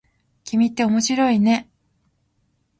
[0.45, 1.69] 君って面白いね。